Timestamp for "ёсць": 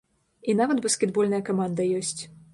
2.01-2.17